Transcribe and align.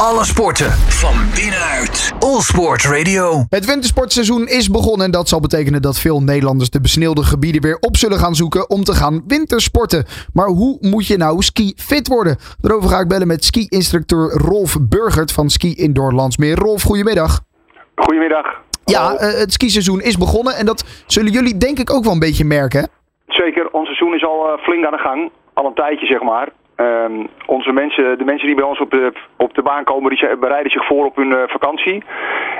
Alle 0.00 0.24
sporten 0.24 0.70
van 0.70 1.14
binnenuit. 1.34 2.12
All 2.18 2.40
Sport 2.40 2.84
Radio. 2.84 3.44
Het 3.48 3.64
wintersportseizoen 3.64 4.46
is 4.48 4.70
begonnen 4.70 5.06
en 5.06 5.12
dat 5.12 5.28
zal 5.28 5.40
betekenen 5.40 5.82
dat 5.82 5.98
veel 5.98 6.22
Nederlanders 6.22 6.70
de 6.70 6.80
besneeuwde 6.80 7.22
gebieden 7.22 7.62
weer 7.62 7.76
op 7.80 7.96
zullen 7.96 8.18
gaan 8.18 8.34
zoeken 8.34 8.70
om 8.70 8.84
te 8.84 8.94
gaan 8.94 9.22
wintersporten. 9.26 10.04
Maar 10.32 10.46
hoe 10.46 10.78
moet 10.80 11.06
je 11.06 11.16
nou 11.16 11.42
ski 11.42 11.72
fit 11.76 12.08
worden? 12.08 12.36
Daarover 12.60 12.90
ga 12.90 13.00
ik 13.00 13.08
bellen 13.08 13.26
met 13.26 13.44
ski-instructeur 13.44 14.30
Rolf 14.30 14.76
Burgert 14.80 15.32
van 15.32 15.50
Ski 15.50 15.74
Indoor 15.74 16.12
Landsmeer. 16.12 16.56
Rolf, 16.58 16.82
goedemiddag. 16.82 17.40
Goedemiddag. 17.94 18.46
Ja, 18.84 19.02
Hallo. 19.02 19.16
eh, 19.18 19.38
het 19.38 19.52
skiseizoen 19.52 20.00
is 20.00 20.16
begonnen 20.18 20.56
en 20.56 20.66
dat 20.66 20.84
zullen 21.06 21.32
jullie 21.32 21.56
denk 21.56 21.78
ik 21.78 21.90
ook 21.92 22.04
wel 22.04 22.12
een 22.12 22.18
beetje 22.18 22.44
merken. 22.44 22.88
Zeker, 23.26 23.68
ons 23.70 23.86
seizoen 23.86 24.14
is 24.14 24.24
al 24.24 24.48
eh, 24.48 24.62
flink 24.62 24.84
aan 24.84 24.92
de 24.92 24.98
gang. 24.98 25.30
Al 25.54 25.66
een 25.66 25.74
tijdje, 25.74 26.06
zeg 26.06 26.22
maar. 26.22 26.48
Ehm, 26.76 27.26
onze 27.46 27.72
mensen, 27.72 28.18
de 28.18 28.24
mensen 28.24 28.46
die 28.46 28.56
bij 28.56 28.64
ons 28.64 28.80
op 28.80 28.90
de, 28.90 29.12
op 29.36 29.54
de 29.54 29.62
baan 29.62 29.84
komen, 29.84 30.10
die 30.10 30.18
zijn- 30.18 30.40
bereiden 30.40 30.72
zich 30.72 30.86
voor 30.86 31.04
op 31.04 31.16
hun 31.16 31.32
eh, 31.32 31.38
vakantie. 31.46 32.04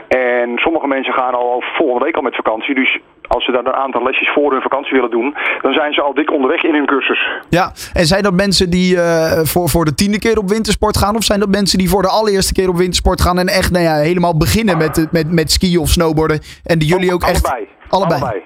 En 0.09 0.59
sommige 0.59 0.87
mensen 0.87 1.13
gaan 1.15 1.35
al 1.35 1.63
volgende 1.77 2.05
week 2.05 2.17
al 2.17 2.23
met 2.23 2.35
vakantie. 2.37 2.75
Dus 2.75 2.99
als 3.29 3.45
ze 3.45 3.53
dan 3.53 3.67
een 3.67 3.73
aantal 3.73 4.03
lesjes 4.03 4.33
voor 4.33 4.53
hun 4.53 4.63
vakantie 4.63 4.93
willen 4.95 5.11
doen, 5.11 5.35
dan 5.63 5.73
zijn 5.73 5.93
ze 5.93 6.01
al 6.03 6.15
dik 6.15 6.33
onderweg 6.33 6.63
in 6.65 6.75
hun 6.75 6.87
cursus. 6.87 7.29
Ja, 7.49 7.73
en 7.93 8.07
zijn 8.07 8.23
dat 8.23 8.33
mensen 8.33 8.71
die 8.71 9.01
eh, 9.01 9.41
voor, 9.45 9.69
voor 9.69 9.85
de 9.85 9.95
tiende 9.95 10.19
keer 10.19 10.39
op 10.39 10.49
wintersport 10.49 10.97
gaan? 10.97 11.17
Of 11.17 11.23
zijn 11.25 11.41
dat 11.41 11.49
mensen 11.49 11.79
die 11.79 11.89
voor 11.89 12.03
de 12.03 12.09
allereerste 12.09 12.53
keer 12.53 12.69
op 12.69 12.77
wintersport 12.77 13.21
gaan 13.21 13.39
en 13.39 13.47
echt 13.49 13.71
nou 13.73 13.85
ja, 13.85 13.95
helemaal 13.97 14.37
beginnen 14.37 14.79
met, 14.79 15.09
met, 15.13 15.33
met 15.33 15.51
skiën 15.53 15.79
of 15.81 15.89
snowboarden? 15.89 16.41
En 16.65 16.79
die 16.79 16.89
jullie 16.89 17.13
ook 17.15 17.23
echt... 17.23 17.47
Allebei. 17.47 17.69
Allebei. 17.89 18.43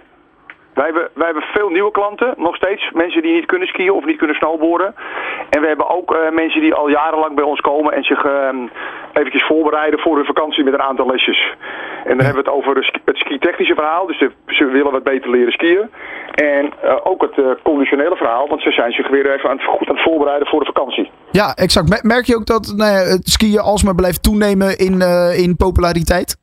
Wij 0.80 0.88
hebben, 0.90 1.08
wij 1.14 1.24
hebben 1.26 1.44
veel 1.56 1.68
nieuwe 1.68 1.90
klanten, 1.90 2.34
nog 2.36 2.56
steeds. 2.56 2.90
Mensen 2.92 3.22
die 3.22 3.32
niet 3.34 3.46
kunnen 3.46 3.68
skiën 3.68 3.90
of 3.92 4.04
niet 4.04 4.18
kunnen 4.18 4.36
snowboarden. 4.36 4.94
En 5.50 5.60
we 5.60 5.66
hebben 5.66 5.88
ook 5.88 6.14
eh, 6.14 6.30
mensen 6.32 6.60
die 6.60 6.74
al 6.74 6.88
jarenlang 6.88 7.34
bij 7.34 7.44
ons 7.44 7.60
komen 7.60 7.92
en 7.92 8.02
zich 8.04 8.24
eh, 8.24 8.48
eventjes 9.12 9.46
voorbereiden 9.46 10.00
voor 10.00 10.16
hun 10.16 10.24
vakantie 10.24 10.64
met 10.64 10.72
een 10.74 10.82
aantal 10.90 11.06
lesjes. 11.06 11.54
En 12.04 12.16
dan 12.16 12.24
hebben 12.26 12.44
we 12.44 12.50
het 12.50 12.58
over 12.58 12.76
het 13.04 13.16
ski-technische 13.16 13.74
verhaal. 13.74 14.06
Dus 14.06 14.18
de- 14.18 14.32
ze 14.46 14.64
willen 14.64 14.92
wat 14.92 15.02
beter 15.02 15.30
leren 15.30 15.52
skiën. 15.52 15.90
En 16.34 16.72
eh, 16.82 16.96
ook 17.02 17.22
het 17.22 17.38
eh, 17.38 17.44
conditionele 17.62 18.16
verhaal, 18.16 18.48
want 18.48 18.62
ze 18.62 18.70
zijn 18.70 18.92
zich 18.92 19.08
weer 19.08 19.32
even 19.34 19.50
aan 19.50 19.56
het, 19.56 19.66
goed 19.66 19.88
aan 19.88 19.94
het 19.94 20.04
voorbereiden 20.04 20.48
voor 20.48 20.60
de 20.60 20.72
vakantie. 20.74 21.10
Ja, 21.30 21.54
exact. 21.54 21.88
Mer- 21.88 22.06
Merk 22.14 22.24
je 22.26 22.36
ook 22.36 22.46
dat 22.46 22.72
nou 22.76 22.90
ja, 22.90 22.98
het 23.16 23.28
skiën 23.28 23.58
alsmaar 23.60 23.94
blijft 23.94 24.22
toenemen 24.22 24.78
in, 24.78 25.00
in 25.44 25.56
populariteit? 25.56 26.36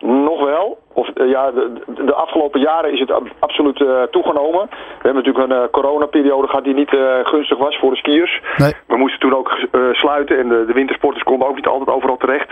Nog 0.00 0.44
wel. 0.44 0.78
Of, 0.94 1.08
eh, 1.08 1.11
ja, 1.28 1.50
de, 1.50 1.72
de- 1.86 2.14
afgelopen 2.14 2.60
jaren 2.60 2.92
is 2.92 3.00
het 3.00 3.10
ab- 3.10 3.34
absoluut 3.38 3.80
eh, 3.80 4.02
toegenomen. 4.02 4.66
We 4.70 4.76
hebben 5.08 5.22
natuurlijk 5.24 5.50
een 5.50 5.56
eh, 5.62 5.70
coronaperiode 5.70 6.46
gehad 6.48 6.64
die 6.64 6.74
niet 6.74 6.94
eh, 6.94 7.18
gunstig 7.22 7.58
was 7.58 7.78
voor 7.78 7.90
de 7.90 7.96
skiers. 7.96 8.40
Nee. 8.56 8.72
We 8.86 8.96
moesten 8.96 9.20
toen 9.20 9.34
ook 9.36 9.48
eh, 9.50 9.80
sluiten 9.92 10.38
en 10.38 10.48
de, 10.48 10.64
de 10.66 10.72
wintersporters 10.72 11.22
konden 11.24 11.48
ook 11.48 11.56
niet 11.56 11.66
altijd 11.66 11.96
overal 11.96 12.16
terecht. 12.16 12.50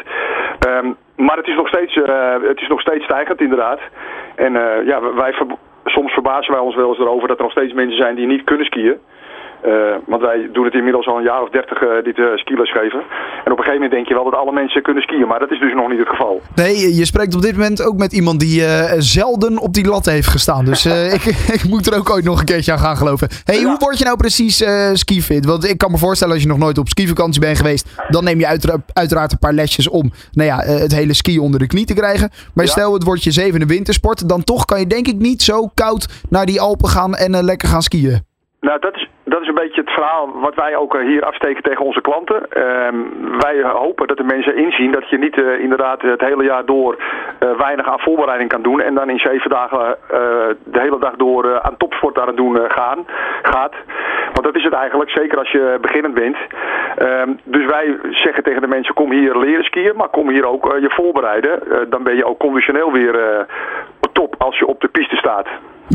Ehm, 0.59 0.93
maar 1.17 1.37
het 1.37 1.47
is, 1.49 1.57
nog 1.57 1.69
steeds, 1.69 1.97
eh, 1.97 2.35
het 2.43 2.61
is 2.61 2.69
nog 2.69 2.81
steeds 2.81 3.05
stijgend 3.05 3.41
inderdaad. 3.41 3.81
En 4.35 4.57
eh, 4.57 4.87
ja, 4.87 5.13
wij 5.15 5.35
soms 5.85 6.13
verbazen 6.13 6.53
wij 6.53 6.61
ons 6.61 6.75
wel 6.77 6.89
eens 6.89 6.99
erover 6.99 7.29
dat 7.29 7.37
er 7.37 7.43
nog 7.43 7.53
steeds 7.53 7.73
mensen 7.73 7.97
zijn 7.97 8.15
die 8.15 8.27
niet 8.27 8.45
kunnen 8.45 8.67
skiën. 8.67 8.99
Eh, 9.63 9.73
want 10.07 10.23
wij 10.23 10.49
doen 10.53 10.65
het 10.65 10.75
inmiddels 10.75 11.07
al 11.07 11.17
een 11.17 11.23
jaar 11.23 11.43
of 11.43 11.49
dertig 11.51 11.83
uh, 11.83 11.89
dit 12.05 12.19
uh, 12.19 12.27
skiles 12.37 12.73
geven. 12.73 12.99
En 13.45 13.53
op 13.53 13.59
een 13.59 13.65
gegeven 13.65 13.73
moment 13.73 13.91
denk 13.93 14.09
je 14.09 14.15
wel 14.15 14.25
dat 14.25 14.35
alle 14.35 14.53
mensen 14.53 14.83
kunnen 14.83 15.03
skiën, 15.03 15.27
maar 15.29 15.39
dat 15.39 15.51
is 15.51 15.59
dus 15.61 15.75
nog 15.75 15.89
niet 15.89 15.99
het 15.99 16.09
geval. 16.09 16.41
Nee, 16.55 16.95
je 16.95 17.05
spreekt 17.05 17.35
op 17.35 17.43
dit 17.43 17.57
moment 17.57 17.83
ook 17.83 17.97
met 17.97 18.13
iemand 18.13 18.41
die 18.41 18.65
eh, 18.65 18.95
zelden 18.99 19.59
op 19.59 19.75
die 19.75 19.87
lat 19.87 20.07
heeft 20.07 20.27
gestaan. 20.29 20.65
Dus 20.65 20.85
eh, 20.85 21.13
ik, 21.19 21.25
ik 21.53 21.65
moet 21.69 21.87
er 21.87 21.99
ook 21.99 22.11
ooit 22.11 22.25
nog 22.25 22.39
een 22.39 22.45
keertje 22.45 22.73
aan 22.73 22.79
gaan 22.79 22.97
geloven. 22.97 23.29
hey, 23.45 23.59
Ja. 23.61 23.65
hoe 23.65 23.77
word 23.79 23.99
je 23.99 24.05
nou 24.05 24.17
precies 24.17 24.63
eh 24.63 24.91
skifit? 24.93 25.45
Want 25.47 25.65
ik 25.69 25.79
kan 25.79 25.91
me 25.91 25.99
voorstellen 25.99 26.35
als 26.35 26.43
je 26.43 26.49
nog 26.49 26.59
nooit 26.59 26.79
op 26.79 26.89
skivakantie 26.89 27.41
bent 27.41 27.57
geweest, 27.57 27.89
dan 28.09 28.25
neem 28.25 28.39
je 28.39 28.47
uitera- 28.47 28.83
uiteraard 28.93 29.33
een 29.33 29.39
paar 29.39 29.53
lesjes 29.53 29.89
om 29.89 30.11
nou 30.33 30.49
ja, 30.49 30.63
eh, 30.63 30.79
het 30.79 30.95
hele 30.95 31.15
ski 31.15 31.39
onder 31.39 31.61
de 31.61 31.67
knie 31.67 31.87
te 31.87 31.95
krijgen. 31.95 32.31
Maar 32.55 32.65
Ja. 32.65 32.71
stel 32.71 32.93
het 32.93 33.03
wordt 33.05 33.25
je 33.25 33.31
zevende 33.31 33.67
wintersport, 33.67 34.29
dan 34.29 34.45
toch 34.45 34.65
kan 34.65 34.79
je 34.81 34.87
denk 34.87 35.07
ik 35.07 35.19
niet 35.19 35.43
zo 35.43 35.67
koud 35.75 36.09
naar 36.29 36.47
die 36.47 36.61
Alpen 36.61 36.89
gaan 36.89 37.15
en 37.15 37.35
eh, 37.35 37.43
lekker 37.43 37.69
gaan 37.69 37.83
skiën. 37.83 38.29
Nou, 38.61 38.81
dat 38.81 38.95
is, 38.95 39.09
dat 39.31 39.41
is 39.41 39.49
een 39.49 39.55
beetje 39.65 39.81
het 39.81 39.91
verhaal 39.91 40.31
wat 40.41 40.55
wij 40.55 40.77
ook 40.77 40.95
eh, 40.95 41.07
hier 41.07 41.25
afsteken 41.25 41.63
tegen 41.63 41.85
onze 41.85 42.01
klanten. 42.01 42.51
Ehm, 42.51 42.97
wij 43.39 43.63
hopen 43.63 44.07
dat 44.07 44.17
de 44.17 44.33
mensen 44.35 44.57
inzien 44.57 44.93
dat 44.93 45.09
je 45.09 45.19
niet 45.19 45.43
eh, 45.43 45.61
inderdaad 45.61 46.03
het 46.03 46.21
hele 46.21 46.45
jaar 46.45 46.65
door 46.65 46.97
eh, 47.39 47.51
weinig 47.59 47.89
aan 47.89 48.01
voorbereiding 48.01 48.51
kan 48.51 48.63
doen. 48.63 48.81
En 48.81 48.95
dan 48.95 49.11
in 49.11 49.19
zeven 49.19 49.51
dagen 49.51 49.97
de 50.65 50.81
hele 50.81 50.99
dag 50.99 51.17
door 51.17 51.61
aan 51.61 51.77
topsport 51.77 52.19
aan 52.19 52.27
het 52.27 52.37
doen 52.37 52.71
gaan, 52.71 53.07
gaat. 53.43 53.75
Want 54.33 54.43
dat 54.43 54.57
is 54.57 54.65
het 54.65 54.73
eigenlijk, 54.73 55.11
zeker 55.11 55.39
als 55.39 55.51
je 55.51 55.79
beginnend 55.81 56.15
bent. 56.15 56.37
Ehm, 56.97 57.31
dus 57.45 57.67
wij 57.67 57.99
zeggen 58.11 58.43
tegen 58.43 58.61
de 58.61 58.67
mensen, 58.67 58.95
kom 58.95 59.11
hier 59.11 59.39
leren 59.39 59.65
skiën, 59.65 59.97
maar 59.97 60.09
kom 60.09 60.29
hier 60.29 60.47
ook 60.47 60.77
je 60.81 60.91
voorbereiden. 60.91 61.63
Dan 61.91 62.03
ben 62.03 62.17
je 62.17 62.25
ook 62.25 62.39
conditioneel 62.39 62.93
weer 62.93 63.47
top 64.13 64.35
als 64.39 64.59
je 64.59 64.67
op 64.67 64.81
de 64.81 64.89
piste 64.89 65.17
staat. 65.17 65.47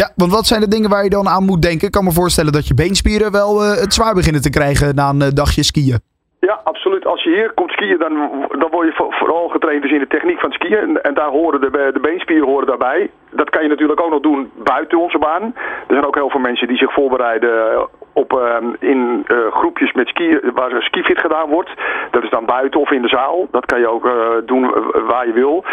Ja, 0.02 0.12
want 0.16 0.32
wat 0.32 0.46
zijn 0.46 0.62
de 0.62 0.68
dingen 0.68 0.90
waar 0.90 1.04
je 1.04 1.10
dan 1.10 1.28
aan 1.28 1.44
moet 1.46 1.62
denken? 1.62 1.88
Ik 1.88 1.92
kan 1.92 2.04
me 2.04 2.12
voorstellen 2.12 2.52
dat 2.52 2.68
je 2.68 2.74
beenspieren 2.74 3.32
wel 3.32 3.64
eh, 3.64 3.82
het 3.82 3.94
zwaar 3.94 4.14
beginnen 4.14 4.42
te 4.42 4.50
krijgen 4.50 4.96
na 4.96 5.10
een 5.10 5.22
eh, 5.22 5.28
dagje 5.34 5.64
skiën. 5.64 6.00
Ja, 6.40 6.60
absoluut. 6.64 7.06
Als 7.06 7.24
je 7.24 7.30
hier 7.30 7.52
komt 7.54 7.72
skiën, 7.72 7.98
dan, 7.98 8.14
dan 8.60 8.70
word 8.72 8.88
je 8.88 8.94
vo- 8.94 9.12
vooral 9.12 9.48
getraind 9.48 9.82
dus 9.82 9.92
in 9.92 10.00
de 10.00 10.08
techniek 10.08 10.40
van 10.40 10.52
skiën. 10.52 10.78
En, 10.78 11.04
en 11.04 11.14
daar 11.14 11.30
horen 11.30 11.62
de, 11.62 11.70
de 11.94 12.00
beenspieren 12.00 12.48
horen 12.48 12.68
daarbij. 12.68 13.10
Dat 13.32 13.50
kan 13.50 13.64
je 13.64 13.70
natuurlijk 13.70 14.02
ook 14.02 14.10
nog 14.10 14.22
doen 14.22 14.52
buiten 14.64 15.00
onze 15.00 15.18
baan. 15.18 15.44
Er 15.88 15.94
zijn 15.96 16.06
ook 16.06 16.16
heel 16.16 16.30
veel 16.30 16.40
mensen 16.40 16.68
die 16.68 16.78
zich 16.78 16.94
voorbereiden 16.94 17.54
op, 18.14 18.34
eh, 18.34 18.90
in 18.90 19.24
eh, 19.28 19.38
groepjes 19.52 19.92
met 19.94 20.08
skiën 20.08 20.40
waar 20.54 20.82
skifit 20.82 21.20
gedaan 21.20 21.50
wordt. 21.50 21.72
Dat 22.12 22.24
is 22.24 22.30
dan 22.30 22.46
buiten 22.46 22.80
of 22.80 22.92
in 22.92 23.02
de 23.02 23.08
zaal. 23.08 23.48
Dat 23.52 23.66
kan 23.66 23.80
je 23.80 23.88
ook 23.88 24.10
doen 24.46 24.72
waar 25.08 25.28
je 25.28 25.34
wil. 25.34 25.64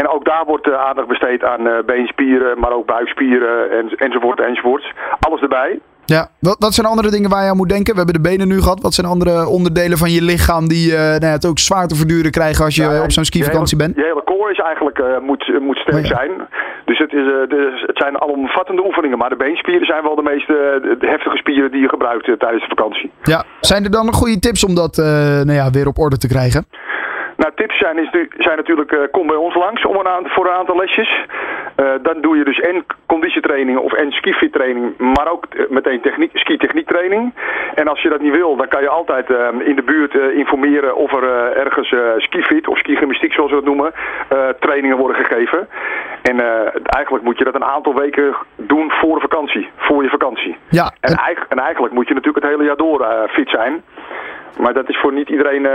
En 0.00 0.08
ook 0.08 0.24
daar 0.24 0.44
wordt 0.46 0.66
eh, 0.68 0.74
aandacht 0.88 1.08
besteed 1.08 1.44
aan 1.44 1.66
eh, 1.66 1.84
beenspieren, 1.86 2.58
maar 2.58 2.72
ook 2.72 2.86
buikspieren 2.86 3.70
en, 3.70 3.88
enzovoort 3.96 4.40
enzovoort. 4.40 4.92
Alles 5.20 5.40
erbij. 5.40 5.80
Ja, 6.04 6.28
wat, 6.40 6.56
wat 6.58 6.74
zijn 6.74 6.86
andere 6.86 7.10
dingen 7.10 7.30
waar 7.30 7.42
je 7.44 7.50
aan 7.50 7.56
moet 7.56 7.68
denken? 7.68 7.92
We 7.92 8.00
hebben 8.02 8.22
de 8.22 8.28
benen 8.28 8.48
nu 8.48 8.60
gehad. 8.60 8.82
Wat 8.82 8.94
zijn 8.94 9.06
andere 9.06 9.46
onderdelen 9.46 9.98
van 9.98 10.10
je 10.10 10.22
lichaam 10.22 10.68
die 10.68 10.92
eh, 10.92 11.00
nou 11.00 11.24
ja, 11.24 11.38
het 11.40 11.46
ook 11.46 11.58
zwaar 11.58 11.86
te 11.86 11.94
verduren 11.94 12.30
krijgen 12.30 12.64
als 12.64 12.74
je 12.74 12.82
Ja, 12.82 13.02
op 13.02 13.10
zo'n 13.10 13.24
skivakantie 13.24 13.76
bent? 13.76 13.96
Je 13.96 14.02
hele 14.02 14.24
core 14.24 14.50
is 14.52 14.58
eigenlijk, 14.58 14.98
moet, 15.20 15.60
moet 15.60 15.78
sterk 15.78 15.96
Oh 15.96 16.02
ja. 16.02 16.16
zijn. 16.16 16.30
Dus 16.84 16.98
het, 16.98 17.12
is, 17.12 17.26
eh, 17.26 17.48
dus 17.48 17.82
het 17.86 17.98
zijn 17.98 18.20
alomvattende 18.20 18.84
oefeningen. 18.84 19.18
Maar 19.18 19.28
de 19.28 19.36
beenspieren 19.36 19.86
zijn 19.86 20.02
wel 20.02 20.14
de 20.14 20.22
meest 20.22 20.46
de 20.46 20.96
heftige 21.00 21.36
spieren 21.36 21.70
die 21.70 21.80
je 21.80 21.88
gebruikt 21.88 22.24
tijdens 22.38 22.62
de 22.68 22.74
vakantie. 22.76 23.10
Ja. 23.22 23.44
Zijn 23.60 23.84
er 23.84 23.90
dan 23.90 24.06
nog 24.06 24.14
goede 24.14 24.38
tips 24.38 24.64
om 24.64 24.74
dat 24.74 24.96
nou 24.96 25.52
ja, 25.52 25.70
weer 25.70 25.86
op 25.86 25.98
orde 25.98 26.18
te 26.18 26.28
krijgen? 26.28 26.66
Zijn, 27.78 27.98
is, 27.98 28.10
nu- 28.10 28.28
zijn 28.38 28.56
natuurlijk, 28.56 28.92
eh, 28.92 28.98
kom 29.10 29.26
bij 29.26 29.36
ons 29.36 29.54
langs 29.54 29.86
om 29.86 29.96
een 29.96 30.08
aantal, 30.08 30.32
voor 30.32 30.46
een 30.46 30.52
aantal 30.60 30.76
lesjes. 30.76 31.24
Eh, 31.76 31.90
dan 32.02 32.20
doe 32.20 32.36
je 32.36 32.44
dus 32.44 32.60
en 32.60 32.84
conditietraining 33.06 33.78
of 33.78 33.92
en 33.92 34.12
skifit 34.12 34.52
training, 34.52 34.96
maar 34.98 35.30
ook 35.32 35.44
eh, 35.44 35.64
meteen 35.68 36.00
techniek, 36.00 36.30
ski-techniek 36.34 36.86
training. 36.86 37.34
En 37.74 37.88
als 37.88 38.02
je 38.02 38.08
dat 38.08 38.20
niet 38.20 38.36
wil, 38.36 38.56
dan 38.56 38.68
kan 38.68 38.82
je 38.82 38.88
altijd 38.88 39.30
eh, 39.30 39.48
in 39.64 39.76
de 39.76 39.82
buurt 39.82 40.14
informeren 40.14 40.96
of 40.96 41.12
er 41.12 41.56
ergens 41.56 41.94
skifit 42.16 42.68
of 42.68 42.78
skigymnastiek 42.78 43.32
zoals 43.32 43.50
we 43.50 43.56
dat 43.56 43.64
noemen, 43.64 43.92
trainingen 44.60 44.96
worden 44.96 45.16
gegeven. 45.24 45.68
En 46.22 46.40
eigenlijk 46.84 47.24
moet 47.24 47.38
je 47.38 47.44
dat 47.44 47.54
een 47.54 47.64
aantal 47.64 47.94
weken 47.94 48.34
doen 48.56 48.90
voor 48.90 49.14
de 49.14 49.20
vakantie, 49.20 49.68
voor 49.76 50.02
je 50.02 50.08
vakantie. 50.08 50.56
Ja, 50.68 50.92
En, 51.00 51.10
en- 51.12 51.16
eig- 51.18 51.46
en 51.48 51.58
eigenlijk 51.58 51.94
moet 51.94 52.08
je 52.08 52.14
natuurlijk 52.14 52.44
het 52.44 52.52
hele 52.54 52.66
jaar 52.66 52.76
door 52.76 53.06
fit 53.28 53.48
zijn. 53.50 53.82
Maar 54.58 54.72
dat 54.72 54.88
is 54.88 54.98
voor 55.00 55.12
niet 55.12 55.28
iedereen 55.28 55.66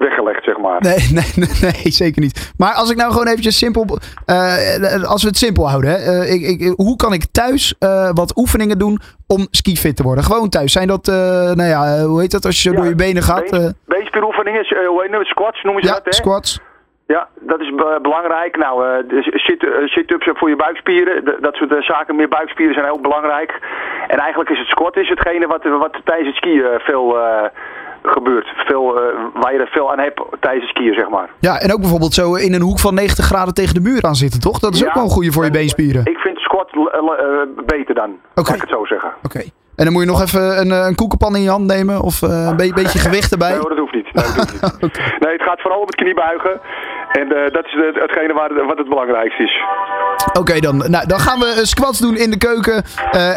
weggelegd, 0.00 0.44
zeg 0.44 0.58
maar. 0.58 0.80
Nee, 0.80 0.98
nee, 1.18 1.32
nee, 1.36 1.48
nee, 1.62 1.90
zeker 1.92 2.22
niet. 2.22 2.52
Maar 2.56 2.74
als 2.74 2.90
ik 2.90 2.96
nou 2.96 3.10
gewoon 3.12 3.26
eventjes 3.26 3.58
simpel... 3.58 3.98
eh, 4.26 5.02
als 5.04 5.22
we 5.22 5.28
het 5.28 5.36
simpel 5.36 5.68
houden. 5.68 5.90
Hè, 5.90 5.96
eh, 5.96 6.32
ik, 6.34 6.60
ik, 6.60 6.72
hoe 6.76 6.96
kan 6.96 7.12
ik 7.12 7.24
thuis 7.32 7.74
eh, 7.78 8.10
wat 8.12 8.36
oefeningen 8.36 8.78
doen 8.78 8.98
om 9.26 9.46
skifit 9.50 9.96
te 9.96 10.02
worden? 10.02 10.24
Gewoon 10.24 10.48
thuis. 10.48 10.72
Zijn 10.72 10.86
dat, 10.88 11.06
nou 11.06 11.62
ja, 11.64 12.04
hoe 12.04 12.20
heet 12.20 12.30
dat 12.30 12.44
als 12.44 12.62
je 12.62 12.70
Ja, 12.70 12.76
door 12.76 12.84
je 12.86 12.94
benen 12.94 13.22
gaat? 13.22 13.50
been- 13.50 13.74
Beenspieroefeningen, 13.86 14.64
eh, 14.64 14.86
hoe 14.88 15.02
heet 15.02 15.18
het? 15.18 15.26
Squats 15.26 15.62
noemen 15.62 15.82
ze 15.82 15.88
ja, 15.88 15.94
dat, 15.94 16.04
hè? 16.04 16.12
squats. 16.12 16.60
Ja, 17.06 17.28
dat 17.40 17.60
is 17.60 17.74
be- 17.74 17.98
belangrijk. 18.02 18.56
Nou, 18.56 19.04
sit-ups 19.84 20.28
voor 20.32 20.48
je 20.48 20.56
buikspieren, 20.56 21.24
dat 21.40 21.54
soort 21.54 21.84
zaken. 21.84 22.16
Meer 22.16 22.28
buikspieren 22.28 22.74
zijn 22.74 22.90
ook 22.92 23.02
belangrijk. 23.02 23.58
En 24.08 24.18
eigenlijk 24.18 24.50
is 24.50 24.58
het 24.58 24.66
squat 24.68 24.96
is 24.96 25.08
hetgene 25.08 25.46
wat, 25.46 25.64
wat 25.64 25.96
tijdens 26.04 26.28
het 26.28 26.36
skiën 26.36 26.64
veel 26.78 27.16
gebeurt. 28.02 28.46
Veel, 28.56 28.96
eh, 29.00 29.02
waar 29.34 29.52
je 29.52 29.58
er 29.58 29.66
veel 29.68 29.92
aan 29.92 29.98
hebt 29.98 30.22
tijdens 30.40 30.66
het 30.66 30.76
skiën, 30.76 30.94
zeg 30.94 31.08
maar. 31.08 31.30
Ja, 31.38 31.60
en 31.60 31.72
ook 31.72 31.80
bijvoorbeeld 31.80 32.14
zo 32.14 32.34
in 32.34 32.52
een 32.54 32.60
hoek 32.62 32.78
van 32.78 32.94
90 32.94 33.24
graden 33.24 33.54
tegen 33.54 33.74
de 33.74 33.80
muur 33.80 34.02
aan 34.02 34.14
zitten, 34.14 34.40
toch? 34.40 34.58
Dat 34.58 34.74
is 34.74 34.86
ook 34.86 34.94
wel 34.94 35.02
een 35.02 35.10
goede 35.10 35.32
voor 35.32 35.42
je 35.42 35.48
en- 35.48 35.54
beenspieren. 35.56 36.04
Ik 36.06 36.18
vind 36.18 36.38
squat 36.38 36.70
eh, 36.72 36.80
eh, 36.92 37.48
beter 37.66 37.94
dan, 37.94 38.10
Oké. 38.34 38.48
laat 38.50 38.54
ik 38.54 38.60
het 38.60 38.70
zo 38.70 38.84
zeggen. 38.84 39.10
Oké. 39.22 39.42
En 39.80 39.86
dan 39.86 39.94
moet 39.94 40.02
je 40.02 40.08
nog 40.08 40.22
even 40.22 40.60
een, 40.60 40.70
eh, 40.70 40.86
een 40.86 40.94
koekenpan 40.94 41.36
in 41.36 41.42
je 41.42 41.48
hand 41.48 41.66
nemen 41.66 42.00
of 42.00 42.22
eh, 42.22 42.46
een 42.50 42.56
beetje 42.56 42.98
gewicht 42.98 43.32
erbij? 43.32 43.50
Nee 43.50 43.58
hoor, 43.58 43.68
dat 43.68 43.78
hoeft 43.78 43.94
niet. 43.94 44.12
Nee, 44.12 44.24
hoeft 44.24 44.52
niet. 44.52 44.98
nee, 45.22 45.32
het 45.32 45.42
gaat 45.42 45.60
vooral 45.60 45.80
om 45.80 45.86
het 45.86 45.94
kniebuigen. 45.94 46.60
En 47.12 47.32
eh, 47.32 47.52
dat 47.52 47.64
is 47.64 47.72
hetgene 47.92 48.32
waar, 48.32 48.66
wat 48.66 48.78
het 48.78 48.88
belangrijkste 48.88 49.42
is. 49.42 49.62
Oké, 50.32 50.60
dan, 50.60 50.76
nou, 50.76 51.06
dan 51.06 51.20
gaan 51.20 51.38
we 51.38 51.60
squats 51.62 51.98
doen 51.98 52.16
in 52.16 52.30
de 52.30 52.38
keuken. 52.38 52.82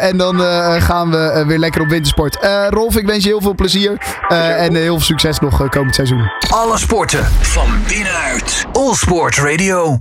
En 0.00 0.16
dan 0.16 0.40
gaan 0.80 1.10
we 1.10 1.44
weer 1.46 1.58
lekker 1.58 1.80
op 1.80 1.88
wintersport. 1.88 2.38
Rolf, 2.68 2.96
ik 2.96 3.06
wens 3.06 3.22
je 3.24 3.28
heel 3.28 3.40
veel 3.40 3.54
plezier. 3.54 3.96
en 4.28 4.74
heel 4.74 4.94
veel 4.94 5.00
succes 5.00 5.38
nog 5.38 5.68
komend 5.68 5.94
seizoen. 5.94 6.30
Alle 6.54 6.78
sporten 6.78 7.24
van 7.24 7.68
binnenuit. 7.88 8.66
All 8.72 8.94
Sport 8.94 9.38
Radio. 9.38 9.98